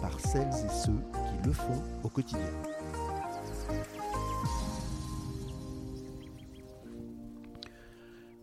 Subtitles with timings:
[0.00, 2.40] par celles et ceux qui le font au quotidien.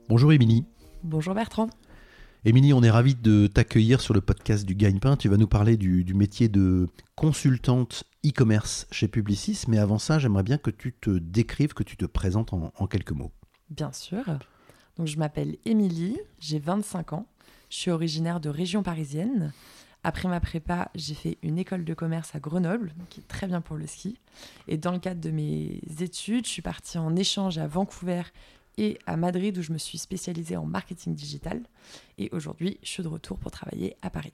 [0.10, 0.66] Bonjour Émilie.
[1.04, 1.70] Bonjour Bertrand.
[2.44, 5.16] Émilie, on est ravi de t'accueillir sur le podcast du Gagne-Pain.
[5.16, 9.66] Tu vas nous parler du, métier de consultante e-commerce chez Publicis.
[9.68, 12.88] Mais avant ça, j'aimerais bien que tu te décrives, que tu te présentes en, en
[12.88, 13.32] quelques mots.
[13.70, 14.26] Bien sûr.
[14.98, 17.28] Donc, je m'appelle Émilie, j'ai 25 ans.
[17.70, 19.54] Je suis originaire de région parisienne.
[20.04, 23.62] Après ma prépa, j'ai fait une école de commerce à Grenoble, qui est très bien
[23.62, 24.18] pour le ski.
[24.68, 28.24] Et dans le cadre de mes études, je suis partie en échange à Vancouver
[28.78, 31.62] et à Madrid où je me suis spécialisée en marketing digital.
[32.18, 34.34] Et aujourd'hui, je suis de retour pour travailler à Paris.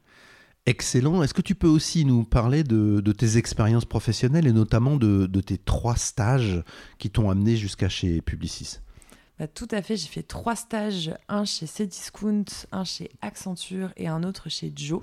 [0.66, 1.24] Excellent.
[1.24, 5.58] Est-ce que tu peux aussi nous parler de, tes expériences professionnelles et notamment de, tes
[5.58, 6.64] trois stages
[6.98, 8.80] qui t'ont amené jusqu'à chez Publicis?
[9.40, 9.98] Bah, Tout à fait.
[9.98, 15.02] J'ai fait trois stages, un chez Cdiscount, un chez Accenture et un autre chez Joe.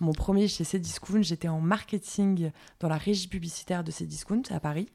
[0.00, 4.88] Mon premier chez Cdiscount, j'étais en marketing dans la régie publicitaire de Cdiscount à Paris.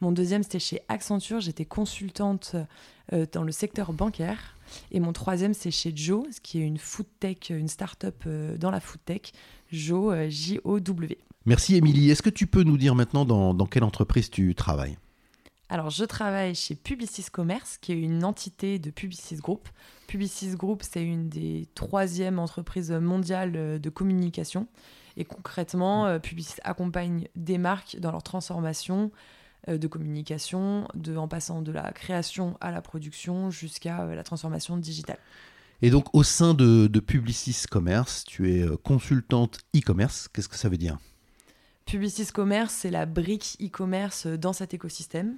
[0.00, 1.40] Mon deuxième, c'était chez Accenture.
[1.40, 2.54] J'étais consultante
[3.12, 4.56] euh, dans le secteur bancaire.
[4.92, 8.70] Et mon troisième, c'est chez Joe, qui est une food tech, une start-up euh, dans
[8.70, 9.32] la food tech,
[9.72, 11.18] Joe, euh, J-O-W.
[11.46, 12.10] Merci Émilie.
[12.10, 14.98] Est-ce que tu peux nous dire maintenant dans, dans quelle entreprise tu travailles?
[15.68, 19.68] Alors, je travaille chez Publicis Commerce, qui est une entité de Publicis Group.
[20.06, 24.68] Publicis Group, c'est une des troisièmes entreprises mondiales de communication.
[25.16, 29.10] Et concrètement, Publicis accompagne des marques dans leur transformation
[29.68, 34.22] euh, de communication, de, en passant de la création à la production jusqu'à euh, la
[34.22, 35.18] transformation digitale.
[35.82, 40.28] Et donc au sein de, de Publicis Commerce, tu es euh, consultante e-commerce.
[40.32, 40.98] Qu'est-ce que ça veut dire?
[41.84, 45.36] Publicis Commerce, c'est la brique e-commerce dans cet écosystème.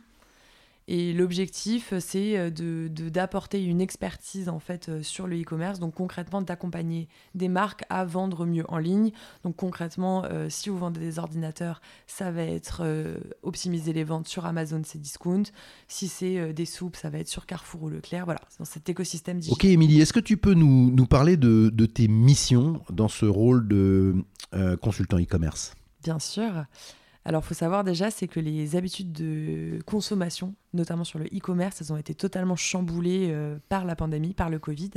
[0.90, 5.94] Et l'objectif, c'est euh, de, d'apporter une expertise en fait euh, sur le e-commerce, donc
[5.94, 9.10] concrètement d'accompagner des marques à vendre mieux en ligne.
[9.44, 12.82] Donc concrètement, euh, si vous vendez des ordinateurs, ça va être
[13.42, 15.42] optimiser les ventes sur Amazon, c'est discount.
[15.88, 18.24] Si c'est des soupes, ça va être sur Carrefour ou Leclerc.
[18.24, 19.54] Voilà, dans cet écosystème digital.
[19.54, 23.26] Ok, Émilie, est-ce que tu peux nous, nous parler de, de, tes missions dans ce
[23.26, 24.14] rôle de
[24.80, 25.74] consultant e-commerce?
[26.02, 26.64] Bien sûr.
[27.28, 31.82] Alors, il faut savoir déjà, c'est que les habitudes de consommation, notamment sur le e-commerce,
[31.82, 34.92] elles ont été totalement chamboulées euh, par la pandémie, par le Covid.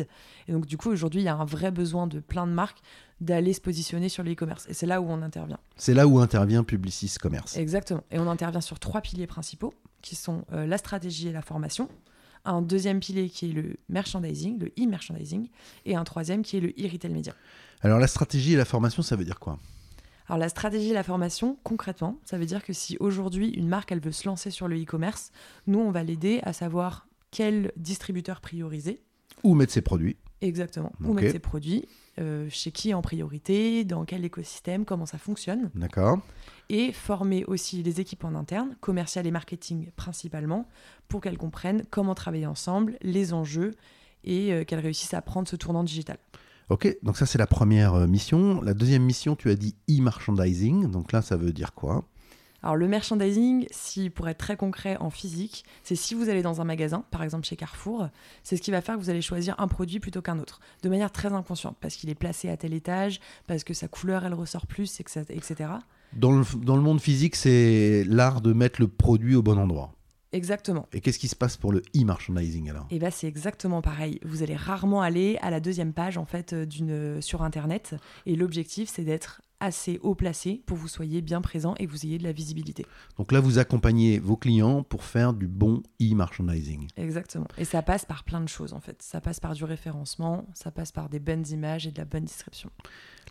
[0.48, 2.80] Et donc, du coup, aujourd'hui, il y a un vrai besoin de plein de marques
[3.20, 4.66] d'aller se positionner sur le e-commerce.
[4.70, 5.60] Et c'est là où on intervient.
[5.76, 7.58] C'est là où intervient Publicis Commerce.
[7.58, 8.06] Exactement.
[8.12, 11.90] Et on intervient sur trois piliers principaux, qui sont euh, la stratégie et la formation,
[12.46, 15.50] un deuxième pilier qui est le merchandising, le e-merchandising,
[15.86, 17.34] et un troisième qui est le e-retail media.
[17.82, 19.60] Alors, la stratégie et la formation, ça veut dire quoi?
[20.32, 23.92] Alors la stratégie et la formation, concrètement, ça veut dire que si aujourd'hui une marque
[23.92, 25.34] elle veut se lancer sur le e-commerce,
[25.68, 29.02] nous on va l'aider à savoir quel distributeur prioriser.
[29.44, 30.16] Où mettre ses produits.
[30.40, 30.94] Exactement.
[31.04, 31.86] Où mettre ses produits,
[32.18, 35.70] euh, chez qui en priorité, dans quel écosystème, comment ça fonctionne.
[35.76, 36.22] D'accord.
[36.70, 40.66] Et former aussi les équipes en interne, commercial et marketing principalement,
[41.10, 43.72] pour qu'elles comprennent comment travailler ensemble, les enjeux
[44.24, 46.20] et euh, qu'elles réussissent à prendre ce tournant digital.
[46.72, 48.62] Ok, donc ça c'est la première euh, mission.
[48.62, 50.90] La deuxième mission, tu as dit e-merchandising.
[50.90, 52.06] Donc là, ça veut dire quoi?
[52.64, 56.62] Alors le merchandising, si pour être très concret en physique, c'est si vous allez dans
[56.62, 58.08] un magasin, par exemple chez Carrefour,
[58.44, 60.88] c'est ce qui va faire que vous allez choisir un produit plutôt qu'un autre, de
[60.88, 64.34] manière très inconsciente, parce qu'il est placé à tel étage, parce que sa couleur elle
[64.34, 65.72] ressort plus, etc.
[66.14, 69.92] Dans le, dans le monde physique, c'est l'art de mettre le produit au bon endroit.
[70.34, 70.88] Exactement.
[70.94, 72.88] Et qu'est-ce qui se passe pour le e-merchandising alors?
[72.90, 74.20] Eh bien, c'est exactement pareil.
[74.24, 77.96] Vous allez rarement aller à la deuxième page en fait euh, d'une sur internet
[78.26, 81.92] et l'objectif c'est d'être assez haut placé pour que vous soyez bien présent et que
[81.92, 82.86] vous ayez de la visibilité.
[83.18, 86.88] Donc là, vous accompagnez vos clients pour faire du bon e-merchandising.
[86.98, 87.48] Exactement.
[87.58, 89.02] Et ça passe par plein de choses en fait.
[89.02, 92.26] Ça passe par du référencement, ça passe par des bonnes images et de la bonne
[92.26, 92.72] description.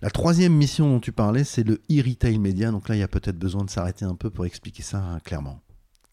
[0.03, 2.71] La troisième mission dont tu parlais, c'est le e-retail média.
[2.71, 5.19] Donc là, il y a peut-être besoin de s'arrêter un peu pour expliquer ça hein,
[5.21, 5.61] clairement.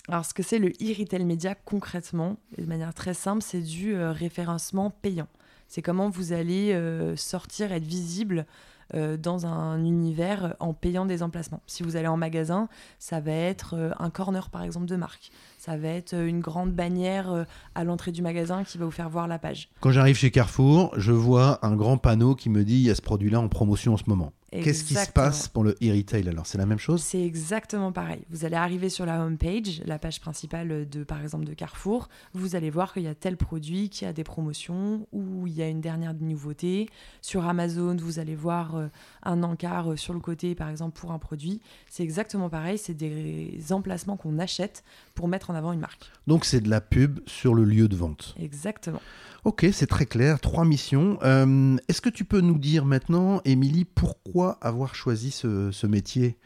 [0.09, 4.11] Alors, ce que c'est le e-retail média concrètement, de manière très simple, c'est du euh,
[4.11, 5.27] référencement payant.
[5.67, 8.45] C'est comment vous allez euh, sortir, être visible
[8.93, 11.61] euh, dans un univers en payant des emplacements.
[11.67, 12.69] Si vous allez en magasin,
[12.99, 15.29] ça va être un corner par exemple de marque.
[15.67, 19.09] Ça va être euh, une grande bannière à l'entrée du magasin qui va vous faire
[19.09, 19.67] voir la page.
[19.81, 22.95] Quand j'arrive chez Carrefour, je vois un grand panneau qui me dit il y a
[22.95, 24.31] ce produit-là en promotion en ce moment.
[24.49, 26.45] Qu'est-ce qui se passe pour le e-retail alors?
[26.45, 27.01] C'est la même chose?
[27.01, 28.23] C'est exactement pareil.
[28.29, 32.07] Vous allez arriver sur la home page, la page principale de par exemple de Carrefour,
[32.33, 35.61] vous allez voir qu'il y a tel produit qui a des promotions ou il y
[35.61, 36.89] a une dernière nouveauté.
[37.21, 38.87] Sur Amazon, vous allez voir euh,
[39.23, 41.61] un encart euh, sur le côté par exemple pour un produit.
[41.89, 46.11] C'est exactement pareil, c'est des emplacements qu'on achète pour mettre en avant une marque.
[46.27, 48.35] Donc c'est de la pub sur le lieu de vente.
[48.39, 49.01] Exactement.
[49.43, 50.39] Ok, c'est très clair.
[50.39, 51.19] Trois missions.
[51.23, 56.37] Euh, est-ce que tu peux nous dire maintenant, Émilie, pourquoi avoir choisi ce, métier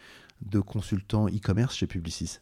[0.42, 2.38] de consultant e-commerce chez Publicis?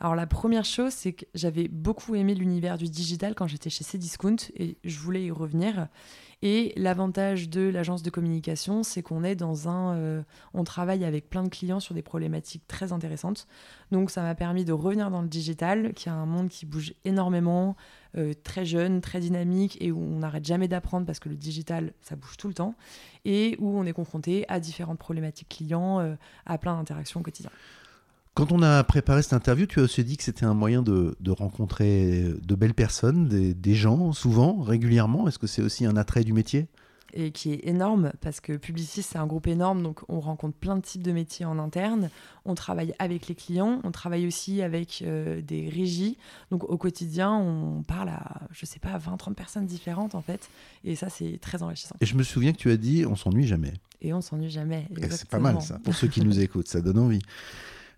[0.00, 3.84] Alors la première chose, c'est que j'avais beaucoup aimé l'univers du digital quand j'étais chez
[3.84, 5.88] Cdiscount et je voulais y revenir.
[6.42, 11.30] Et l'avantage de l'agence de communication, c'est qu'on est dans un, euh, on travaille avec
[11.30, 13.46] plein de clients sur des problématiques très intéressantes.
[13.92, 16.92] Donc ça m'a permis de revenir dans le digital, qui est un monde qui bouge
[17.06, 17.76] énormément,
[18.18, 21.94] euh, très jeune, très dynamique et où on n'arrête jamais d'apprendre parce que le digital,
[22.02, 22.74] ça bouge tout le temps
[23.24, 26.14] et où on est confronté à différentes problématiques clients, euh,
[26.44, 27.50] à plein d'interactions au quotidien.
[28.34, 31.14] Quand on a préparé cette interview, tu as aussi dit que c'était un moyen de,
[31.28, 35.28] rencontrer de belles personnes, des, gens, souvent, régulièrement.
[35.28, 36.66] Est-ce que c'est aussi un attrait du métier?
[37.16, 40.74] Et qui est énorme parce que Publicis c'est un groupe énorme donc on rencontre plein
[40.74, 42.10] de types de métiers en interne.
[42.44, 46.18] On travaille avec les clients on travaille aussi avec euh, des régies.
[46.50, 50.50] Donc au quotidien on parle à je sais pas 20 30 personnes différentes en fait.
[50.82, 51.94] Et ça c'est très enrichissant.
[52.00, 53.74] Et je me souviens que tu as dit on s'ennuie jamais.
[54.02, 55.78] Et on s'ennuie jamais c'est pas mal ça.
[55.84, 57.22] Pour ceux qui nous écoutent ça donne envie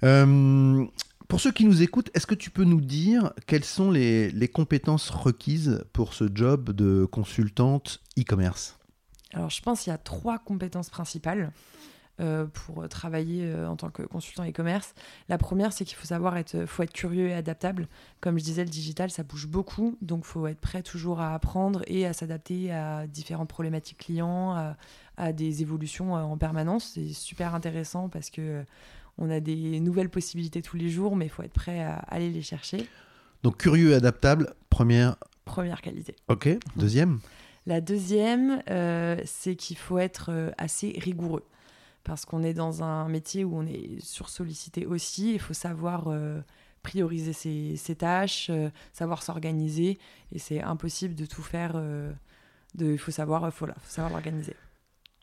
[0.02, 0.84] euh,
[1.28, 5.10] pour ceux qui nous écoutent, est-ce que tu peux nous dire quelles sont les, compétences
[5.10, 8.78] requises pour ce job de consultante e-commerce?
[9.32, 11.52] Alors, je pense qu'il y a trois compétences principales.
[12.19, 14.94] Euh, pour travailler euh, en tant que consultant e-commerce.
[15.28, 17.88] La première, c'est qu'il faut savoir être, faut être curieux et adaptable.
[18.22, 21.34] Comme je disais, le digital, ça bouge beaucoup, donc il faut être prêt toujours à
[21.34, 24.78] apprendre et à s'adapter à différentes problématiques clients, à,
[25.19, 26.93] à des évolutions en permanence.
[26.94, 28.64] C'est super intéressant parce que
[29.19, 32.31] on a des nouvelles possibilités tous les jours, mais il faut être prêt à aller
[32.31, 32.87] les chercher.
[33.43, 35.17] Donc curieux et adaptable, première.
[35.45, 36.17] Première qualité.
[36.29, 36.49] Ok.
[36.77, 37.21] Deuxième.
[37.67, 41.45] La deuxième, euh, c'est qu'il faut être euh, assez rigoureux.
[42.05, 45.35] Parce qu'on est dans un métier où on est sursollicité aussi.
[45.35, 46.41] Il faut savoir euh,
[46.85, 48.49] prioriser ses, tâches,
[48.93, 49.99] savoir s'organiser.
[50.31, 51.83] Et c'est impossible de tout faire.
[52.79, 54.55] Il faut savoir, faut, faut savoir l'organiser.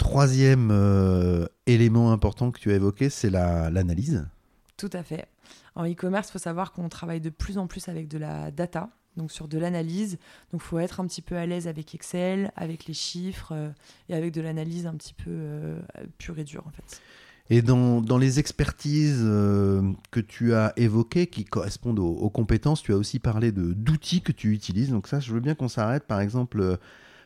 [0.03, 4.27] Troisième euh, élément important que tu as évoqué, c'est l'analyse.
[4.75, 5.27] Tout à fait.
[5.75, 8.89] En e-commerce, il faut savoir qu'on travaille de plus en plus avec de la data,
[9.15, 10.19] donc sur de l'analyse.
[10.51, 13.69] Donc il faut être un petit peu à l'aise avec Excel, avec les chiffres euh,
[14.09, 15.79] et avec de l'analyse un petit peu euh,
[16.17, 17.01] pure et dure en fait.
[17.49, 22.91] Et dans, dans les expertises que tu as évoquées qui correspondent aux, aux, compétences, tu
[22.91, 24.89] as aussi parlé d'outils que tu utilises.
[24.89, 26.77] Donc ça, je veux bien qu'on s'arrête par exemple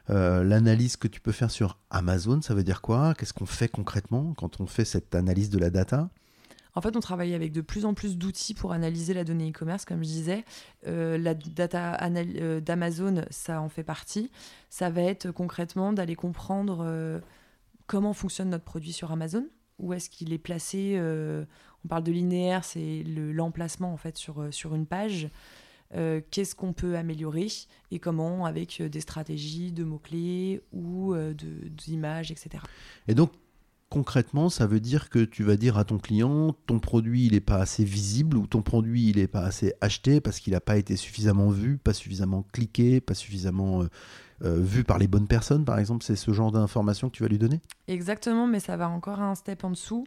[0.09, 3.13] euh, l'analyse que tu peux faire sur Amazon, ça veut dire quoi?
[3.13, 6.09] Qu'est-ce qu'on fait concrètement quand on fait cette analyse de la data?
[6.75, 9.83] En fait, on travaille avec de plus en plus d'outils pour analyser la donnée e-commerce,
[9.83, 10.45] comme je disais.
[10.85, 14.31] Euh, la data euh, d'Amazon, ça en fait partie.
[14.69, 17.19] Ça va être concrètement d'aller comprendre
[17.87, 19.47] comment fonctionne notre produit sur Amazon,
[19.79, 21.01] où est-ce qu'il est placé.
[21.83, 25.29] on parle de linéaire, c'est l'emplacement en fait sur, sur une page.
[25.95, 27.47] Euh, qu'est-ce qu'on peut améliorer
[27.91, 32.61] et comment avec euh, des stratégies de mots-clés ou euh, d'images, etc.
[33.07, 33.31] Et donc,
[33.89, 37.57] concrètement, ça veut dire que tu vas dire à ton client, ton produit, n'est pas
[37.57, 41.49] assez visible ou ton produit, n'est pas assez acheté parce qu'il n'a pas été suffisamment
[41.49, 43.87] vu, pas suffisamment cliqué, pas suffisamment
[44.43, 46.03] euh, vu par les bonnes personnes, par exemple?
[46.03, 47.59] C'est ce genre d'information que tu vas lui donner?
[47.87, 50.05] Exactement, mais ça va encore un step en dessous,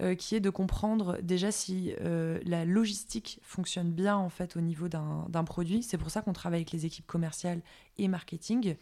[0.00, 4.60] euh, qui est de comprendre déjà si euh, la logistique fonctionne bien en fait au
[4.60, 5.82] niveau d'un produit.
[5.82, 7.60] C'est pour ça qu'on travaille avec les équipes commerciales
[7.98, 8.76] et marketing.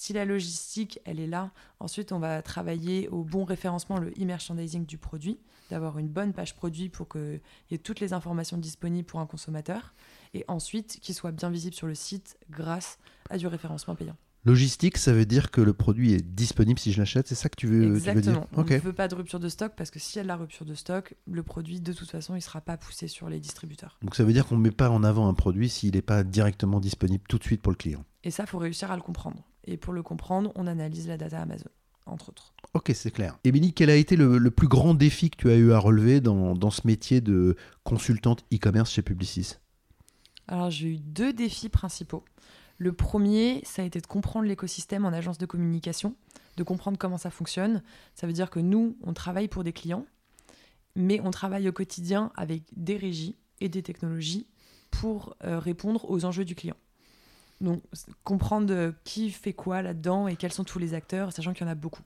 [0.00, 4.86] Si la logistique, elle est là, ensuite on va travailler au bon référencement, le e-merchandising
[4.86, 5.38] du produit,
[5.68, 9.26] d'avoir une bonne page produit pour qu'il y ait toutes les informations disponibles pour un
[9.26, 9.92] consommateur,
[10.32, 14.16] et ensuite qu'il soit bien visible sur le site grâce à du référencement payant.
[14.44, 17.56] Logistique, ça veut dire que le produit est disponible si je l'achète, c'est ça que
[17.56, 18.46] tu veux, Exactement.
[18.54, 20.36] on ne veut pas de rupture de stock parce que s'il y a de la
[20.36, 23.38] rupture de stock, le produit de toute façon il ne sera pas poussé sur les
[23.38, 23.98] distributeurs.
[24.00, 26.24] Donc ça veut dire qu'on ne met pas en avant un produit s'il n'est pas
[26.24, 28.02] directement disponible tout de suite pour le client.
[28.24, 29.44] Et ça, il faut réussir à le comprendre.
[29.64, 31.70] Et pour le comprendre, on analyse la data Amazon,
[32.06, 32.54] entre autres.
[32.72, 33.38] Ok, c'est clair.
[33.44, 36.54] Émilie, quel a été le, plus grand défi que tu as eu à relever dans,
[36.54, 39.56] dans ce métier de consultante e-commerce chez Publicis?
[40.48, 42.24] Alors j'ai eu deux défis principaux.
[42.80, 46.14] Le premier, ça a été de comprendre l'écosystème en agence de communication,
[46.56, 47.82] de comprendre comment ça fonctionne.
[48.14, 50.06] Ça veut dire que nous, on travaille pour des clients,
[50.96, 54.46] mais on travaille au quotidien avec des régies et des technologies
[54.90, 56.74] pour euh, répondre aux enjeux du client.
[57.60, 57.82] Donc,
[58.24, 61.68] comprendre euh, qui fait quoi là-dedans et quels sont tous les acteurs, sachant qu'il y
[61.68, 62.02] en a beaucoup.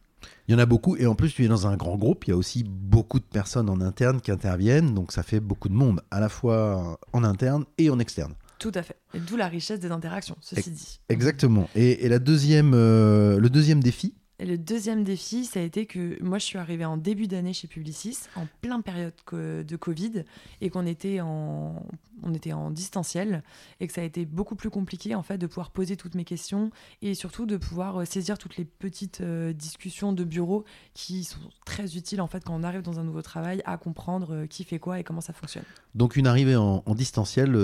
[0.49, 2.31] Il y en a beaucoup, et en plus, tu es dans un grand groupe, il
[2.31, 5.75] y a aussi beaucoup de personnes en interne qui interviennent, donc ça fait beaucoup de
[5.75, 8.35] monde, à la fois en interne et en externe.
[8.64, 8.97] Tout à fait.
[9.12, 10.99] Et d'où la richesse des interactions, ceci dit.
[11.11, 11.68] Exactement.
[11.75, 16.21] Et, la deuxième, euh, le deuxième défi, et le deuxième défi, ça a été que
[16.23, 20.25] moi, je suis arrivée en début d'année chez Publicis, en plein période de Covid,
[20.61, 21.87] et qu'on était en,
[22.23, 23.43] on était en distanciel,
[23.81, 26.25] et que ça a été beaucoup plus compliqué en fait de pouvoir poser toutes mes
[26.25, 26.71] questions
[27.03, 30.64] et surtout de pouvoir euh, saisir toutes les petites euh, discussions de bureau
[30.95, 34.35] qui sont très utiles en fait quand on arrive dans un nouveau travail à comprendre
[34.35, 35.64] euh, qui fait quoi et comment ça fonctionne.
[35.95, 37.57] Donc une arrivée en, distanciel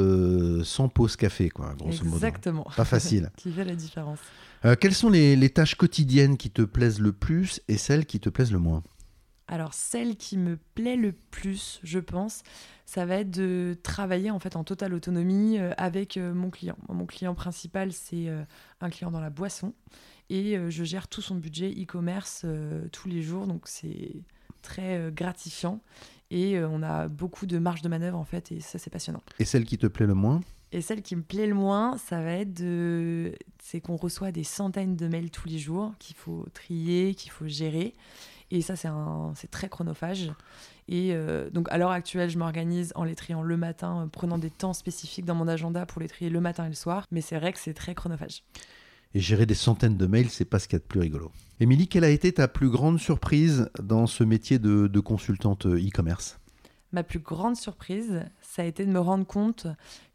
[0.64, 2.16] sans pause café, quoi, grosso modo.
[2.16, 2.66] Exactement.
[2.76, 3.30] Pas facile.
[3.36, 4.18] qui fait la différence.
[4.80, 8.52] Quelles sont les, tâches quotidiennes qui te plaisent le plus et celles qui te plaisent
[8.52, 8.82] le moins
[9.52, 12.44] alors celle qui me plaît le plus, je pense,
[12.86, 16.78] ça va être de travailler en fait en totale autonomie euh, avec euh, mon client.
[16.88, 18.28] Mon client principal, c'est
[18.80, 19.74] un client dans la boisson
[20.28, 22.46] et je gère tout son budget e-commerce
[22.92, 24.22] tous les jours, donc c'est
[24.62, 25.80] très gratifiant
[26.30, 29.22] et on a beaucoup de marge de manœuvre en fait et ça c'est passionnant.
[29.40, 30.40] Et celle qui te plaît le moins?
[30.72, 33.34] Et celle qui me plaît le moins, ça va être de...
[33.62, 37.48] c'est qu'on reçoit des centaines de mails tous les jours qu'il faut trier, qu'il faut
[37.48, 37.94] gérer.
[38.52, 39.32] Et ça, c'est un...
[39.50, 40.32] très chronophage.
[40.88, 44.50] Et euh, donc, à l'heure actuelle, je m'organise en les triant le matin, prenant des
[44.50, 47.06] temps spécifiques dans mon agenda pour les trier le matin et le soir.
[47.12, 48.42] Mais c'est vrai que c'est très chronophage.
[49.14, 51.32] Et gérer des centaines de mails, c'est pas ce qu'il y a de plus rigolo.
[51.58, 56.38] Émilie, quelle a été ta plus grande surprise dans ce métier de, de consultante e-commerce?
[56.92, 59.66] Ma plus grande surprise, ça a été de me rendre compte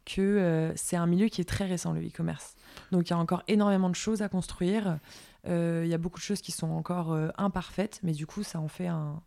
[0.06, 2.54] que euh, c'est un milieu qui est très récent, le e-commerce.
[2.92, 4.98] Donc il y a encore énormément de choses à construire.
[5.46, 8.42] Euh, il y a beaucoup de choses qui sont encore euh, imparfaites, mais du coup,
[8.42, 9.20] ça en fait un,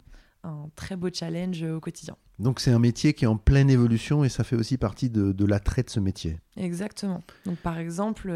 [0.76, 2.16] très beau challenge au quotidien.
[2.40, 5.34] Donc c'est un métier qui est en pleine évolution et ça fait aussi partie de,
[5.34, 6.40] de l'attrait de ce métier.
[6.56, 7.22] Exactement.
[7.46, 8.32] Donc par exemple,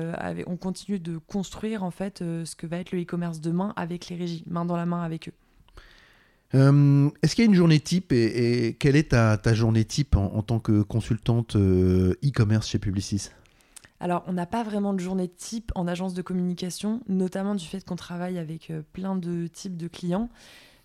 [0.46, 4.18] on continue de construire en fait ce que va être le e-commerce demain avec les
[4.18, 5.34] régies, main dans la main avec eux.
[6.56, 10.42] Euh, est-ce qu'il y a une journée type et, quelle est ta, journée type en,
[10.44, 13.30] tant que consultante euh, e-commerce chez Publicis?
[14.00, 17.86] Alors, on n'a pas vraiment de journée type en agence de communication, notamment du fait
[17.86, 20.30] qu'on travaille avec euh, plein de types de clients.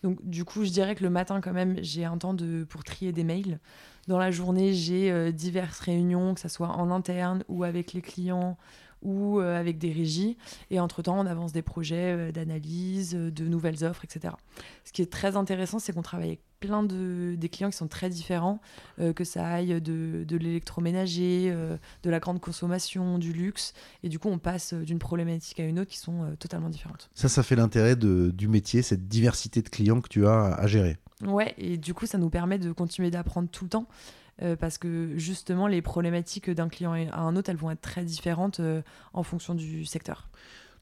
[0.02, 2.84] Donc, du coup, je dirais que le matin, quand même, j'ai un temps de, pour
[2.84, 3.58] trier des mails.
[4.06, 8.56] Dans la journée, j'ai diverses réunions, que ce soit en interne ou avec les clients
[9.02, 10.36] ou euh, avec des régies.
[10.70, 14.34] Et entre-temps, on avance des projets euh, d'analyse, euh, de nouvelles offres, etc.
[14.84, 17.88] Ce qui est très intéressant, c'est qu'on travaille avec plein de des clients qui sont
[17.88, 18.60] très différents,
[18.98, 21.50] que ça aille de, de l'électroménager,
[22.02, 23.74] de la grande consommation, du luxe.
[24.02, 27.10] Et du coup, on passe d'une problématique à une autre qui sont totalement différentes.
[27.14, 30.96] Ça, ça fait l'intérêt du métier, cette diversité de clients que tu as à gérer.
[31.24, 33.86] Ouais, et du coup, ça nous permet de continuer d'apprendre tout le temps.
[34.42, 38.04] Euh, parce que justement, les problématiques d'un client à un autre, elles vont être très
[38.04, 40.28] différentes euh, en fonction du secteur.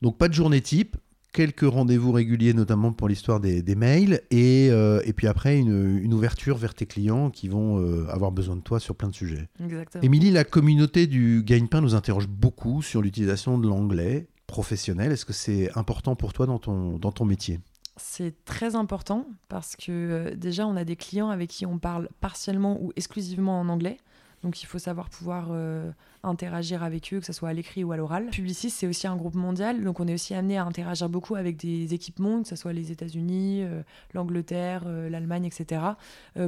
[0.03, 0.99] Donc pas de journée type,
[1.33, 6.15] quelques rendez-vous réguliers, notamment pour l'histoire des, mails, et, euh, et, puis après une, une,
[6.15, 9.49] ouverture vers tes clients qui vont avoir besoin de toi sur plein de sujets.
[9.63, 10.03] Exactement.
[10.03, 15.13] Émilie, la communauté du Gagne-Pain nous interroge beaucoup sur l'utilisation de l'anglais professionnel.
[15.13, 17.61] Est-ce que c'est important pour toi dans ton, dans ton métier?
[17.97, 22.09] C'est très important parce que euh, déjà, on a des clients avec qui on parle
[22.21, 23.99] partiellement ou exclusivement en anglais.
[24.43, 25.91] Donc il faut savoir pouvoir euh,
[26.23, 28.27] interagir avec eux, que ce soit à l'écrit ou à l'oral.
[28.31, 31.57] Publicis, c'est aussi un groupe mondial, donc on est aussi amené à interagir beaucoup avec
[31.57, 33.83] des équipes mondes, que ce soit les États-Unis, euh,
[34.15, 35.83] l'Angleterre, l'Allemagne, etc.,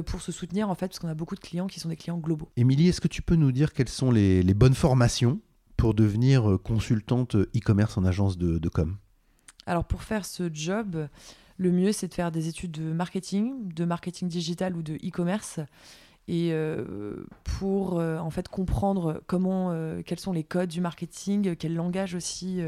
[0.05, 2.17] pour se soutenir en fait, parce qu'on a beaucoup de clients qui sont des clients
[2.17, 2.49] globaux.
[2.55, 5.39] Émilie, est-ce que tu peux nous dire quelles sont les, bonnes formations
[5.77, 8.97] pour devenir consultante e-commerce en agence de, de com?
[9.65, 11.07] Alors pour faire ce job,
[11.57, 15.59] le mieux c'est de faire des études de marketing, de marketing digital ou de e-commerce
[16.29, 21.55] et euh, pour euh, en fait comprendre comment euh, quels sont les codes du marketing,
[21.55, 22.61] quel langage aussi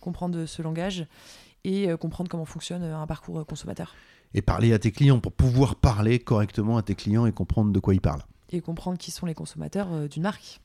[0.00, 1.06] comprendre ce langage
[1.64, 3.94] et comprendre comment fonctionne un parcours consommateur.
[4.34, 7.80] Et parler à tes clients pour pouvoir parler correctement à tes clients et comprendre de
[7.80, 8.22] quoi ils parlent.
[8.50, 10.60] Et comprendre qui sont les consommateurs d'une marque.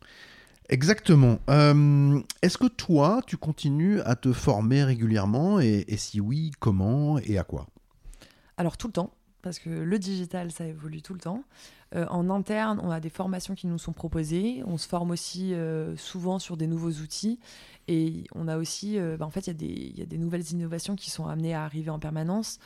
[0.70, 1.40] Exactement.
[1.50, 7.38] Euh, est-ce que toi, tu continues à te former régulièrement et, si oui, comment et
[7.38, 7.68] à quoi?
[8.58, 11.44] Alors tout le temps, parce que le digital, ça évolue tout le temps.
[11.94, 14.64] Euh, en interne, on a des formations qui nous sont proposées.
[14.66, 17.40] On se forme aussi euh, souvent sur des nouveaux outils.
[17.88, 21.10] Et on a aussi, euh, bah, en fait, il y, a des nouvelles innovations qui
[21.10, 22.60] sont amenées à arriver en permanence.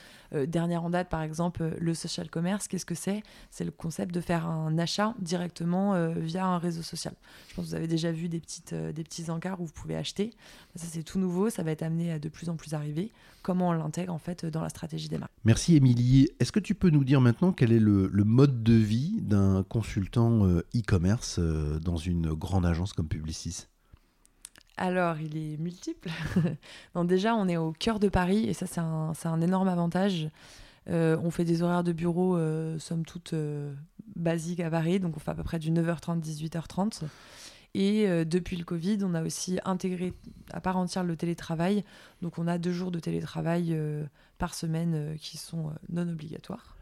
[0.48, 3.24] dernière en date, par exemple, le social commerce, qu'est-ce que c'est?
[3.50, 7.14] C'est le concept de faire un achat directement via un réseau social.
[7.48, 10.32] Je pense que vous avez déjà vu des petits encarts où vous pouvez acheter.
[10.76, 11.50] Ça, c'est tout nouveau.
[11.50, 13.12] Ça va être amené à de plus en plus arriver.
[13.42, 15.32] Comment on l'intègre, en fait, dans la stratégie des marques?
[15.46, 16.30] Merci, Émilie.
[16.40, 20.46] Est-ce que tu peux nous dire maintenant quel est le mode de vie d'un consultant
[20.46, 23.68] euh, e-commerce euh, dans une grande agence comme Publicis
[24.78, 26.10] alors, il est multiple.
[27.06, 30.28] Déjà, on est au cœur de Paris et ça, c'est un, énorme avantage.
[30.90, 32.38] Euh, on fait des horaires de bureau,
[32.78, 33.34] somme toute,
[34.18, 35.00] basiques à Paris.
[35.00, 37.04] Donc, on fait à peu près du 9h30, 18h30.
[37.74, 40.12] Et depuis le Covid, on a aussi intégré
[40.52, 41.86] à part entière le télétravail.
[42.22, 43.80] Donc, on a deux jours de télétravail
[44.40, 46.75] par semaine qui sont non obligatoires.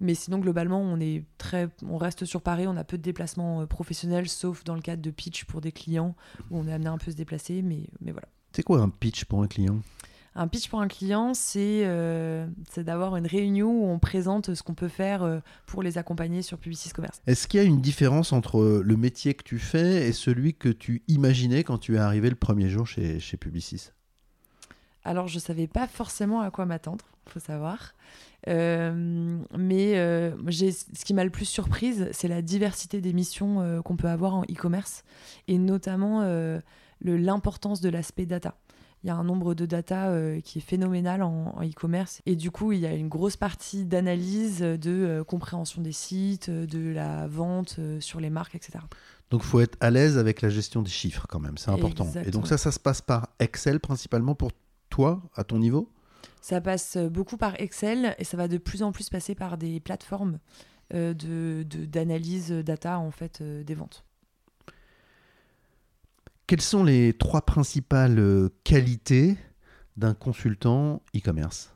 [0.00, 3.62] Mais sinon, globalement, on, est très, on reste sur Paris, on a peu de déplacements
[3.62, 6.14] euh, professionnels, sauf dans le cadre de pitch pour des clients,
[6.50, 8.28] où on est amené un peu à se déplacer, mais, mais voilà.
[8.52, 9.80] C'est quoi un pitch pour un client?
[10.38, 14.74] Un pitch pour un client, euh, c'est d'avoir une réunion où on présente ce qu'on
[14.74, 17.22] peut faire euh, pour les accompagner sur Publicis Commerce.
[17.26, 20.68] Est-ce qu'il y a une différence entre le métier que tu fais et celui que
[20.68, 23.92] tu imaginais quand tu es arrivé le premier jour chez, chez Publicis?
[25.04, 27.94] Alors, je ne savais pas forcément à quoi m'attendre, il faut savoir.
[28.48, 33.82] Euh, mais euh, ce qui m'a le plus surprise, c'est la diversité des missions euh,
[33.82, 35.04] qu'on peut avoir en e-commerce
[35.48, 36.22] et notamment
[37.00, 38.56] l'importance de l'aspect data.
[39.04, 40.12] Il y a un nombre de data
[40.42, 44.60] qui est phénoménal en, e-commerce et du coup, il y a une grosse partie d'analyse,
[44.60, 48.78] de compréhension des sites, de la vente sur les marques, etc.
[49.30, 52.08] Donc, il faut être à l'aise avec la gestion des chiffres quand même, c'est important.
[52.24, 54.50] Et donc ça, ça se passe par Excel principalement pour
[54.88, 55.88] toi, à ton niveau?
[56.40, 59.80] Ça passe beaucoup par Excel et ça va de plus en plus passer par des
[59.80, 60.38] plateformes
[60.94, 61.14] euh,
[61.64, 64.04] d'analyse data en fait euh, des ventes.
[66.46, 69.36] Quelles sont les trois principales euh, qualités
[69.96, 71.74] d'un consultant e-commerce?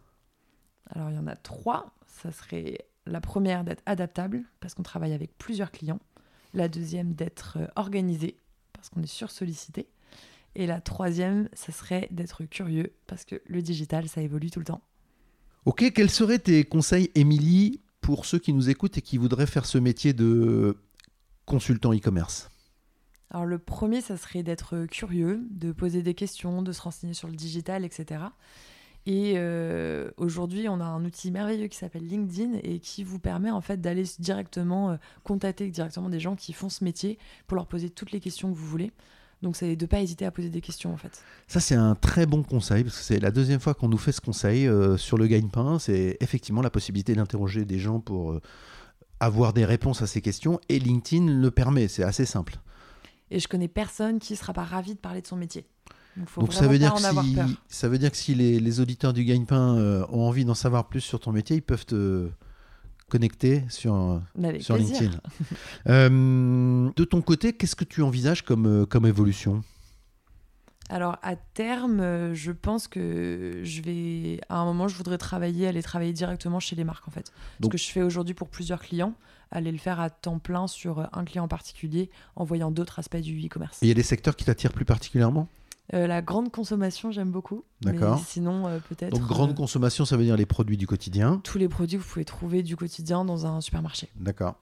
[0.90, 1.92] Alors il y en a trois.
[2.07, 5.99] Ça serait la première d'être adaptable parce qu'on travaille avec plusieurs clients.
[6.54, 8.37] La deuxième d'être organisé
[8.73, 9.88] parce qu'on est sursollicité.
[10.54, 14.64] Et la troisième, ça serait d'être curieux, parce que le digital, ça évolue tout le
[14.64, 14.83] temps.
[15.64, 19.66] Ok, quels seraient tes conseils, Émilie, pour ceux qui nous écoutent et qui voudraient faire
[19.66, 20.76] ce métier de
[21.45, 22.49] consultant e-commerce?
[23.30, 27.28] Alors le premier, ça serait d'être curieux, de poser des questions, de se renseigner sur
[27.28, 28.23] le digital, etc.
[29.07, 33.50] Et euh, aujourd'hui, on a un outil merveilleux qui s'appelle LinkedIn et qui vous permet
[33.50, 37.66] en fait d'aller directement euh, contacter directement des gens qui font ce métier pour leur
[37.66, 38.92] poser toutes les questions que vous voulez.
[39.42, 41.22] Donc c'est de ne pas hésiter à poser des questions en fait.
[41.48, 44.12] Ça c'est un très bon conseil parce que c'est la deuxième fois qu'on nous fait
[44.12, 45.79] ce conseil euh, sur le gagne-pain.
[45.79, 48.42] C'est effectivement la possibilité d'interroger des gens pour euh,
[49.18, 51.88] avoir des réponses à ces questions et LinkedIn le permet.
[51.88, 52.59] C'est assez simple.
[53.31, 55.66] Et je connais personne qui sera pas ravi de parler de son métier.
[56.37, 59.76] Donc, ça, veut dire que si, ça veut dire que si les, auditeurs du gagne-pain
[59.76, 62.29] euh, ont envie d'en savoir plus sur ton métier, ils peuvent te
[63.11, 64.23] connecté sur,
[64.61, 65.11] sur LinkedIn.
[65.88, 69.62] Euh, de ton côté, qu'est-ce que tu envisages comme, euh, comme évolution?
[70.88, 75.66] Alors à terme, euh, je pense que je vais, à un moment, je voudrais travailler,
[75.66, 77.33] aller travailler directement chez les marques en fait.
[77.62, 79.14] Ce que je fais aujourd'hui pour plusieurs clients,
[79.51, 83.16] aller le faire à temps plein sur un client en particulier, en voyant d'autres aspects
[83.16, 83.79] du e-commerce.
[83.83, 85.49] Il y a des secteurs qui t'attirent plus particulièrement?
[85.92, 87.64] Euh, la grande consommation, j'aime beaucoup.
[87.81, 88.22] D'accord.
[88.24, 89.11] Sinon, euh, peut-être.
[89.11, 92.03] Donc, grande euh, consommation, ça veut dire les produits du quotidien Tous les produits que
[92.03, 94.09] vous pouvez trouver du quotidien dans un supermarché.
[94.16, 94.57] D'accord.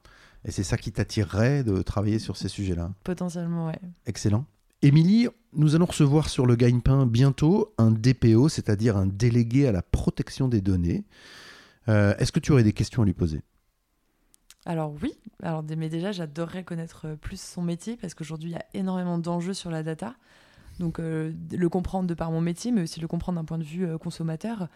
[0.45, 2.93] Et c'est ça qui t'attirerait de travailler sur ces sujets-là?
[3.05, 3.75] Potentiellement, oui.
[4.07, 4.47] Excellent.
[4.81, 9.83] Émilie, nous allons recevoir sur le Gagne-Pain bientôt un DPO, c'est-à-dire un délégué à la
[9.83, 11.05] protection des données.
[11.89, 13.41] Est-ce que tu aurais des questions à lui poser?
[14.67, 18.65] Alors oui, alors, mais déjà j'adorerais connaître plus son métier parce qu'aujourd'hui il y a
[18.75, 20.15] énormément d'enjeux sur la data.
[20.79, 23.65] Donc euh, le comprendre de par mon métier, mais aussi le comprendre d'un point de
[23.65, 24.69] vue euh, consommateur.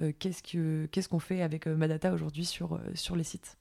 [0.00, 3.58] Euh, qu'est-ce qu'on fait avec ma data aujourd'hui sur, sur les sites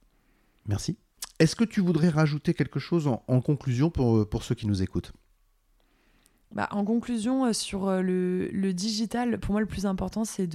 [0.68, 0.98] Merci.
[1.40, 5.14] Est-ce que tu voudrais rajouter quelque chose en, conclusion pour, pour ceux qui nous écoutent?
[6.52, 10.50] Bah, en conclusion, sur le, le, digital, pour moi, le plus important, c'est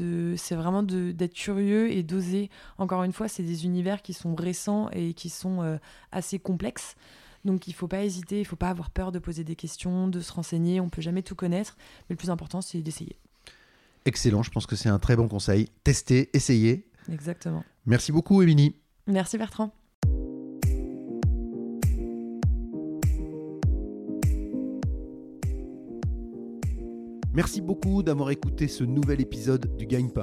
[0.52, 2.50] vraiment d'être curieux et d'oser.
[2.78, 5.78] Encore une fois, c'est des univers qui sont récents et qui sont
[6.12, 6.96] assez complexes.
[7.44, 9.56] Donc il ne faut pas hésiter, il ne faut pas avoir peur de poser des
[9.56, 11.76] questions, de se renseigner, on ne peut jamais tout connaître,
[12.08, 13.18] mais le plus important c'est d'essayer.
[14.06, 15.68] Excellent, je pense que c'est un très bon conseil.
[15.82, 16.86] Tester, essayer.
[17.10, 17.64] Exactement.
[17.86, 18.76] Merci beaucoup Émilie.
[19.06, 19.72] Merci Bertrand.
[27.34, 30.22] Merci beaucoup d'avoir écouté ce nouvel épisode du Gagne-Pain.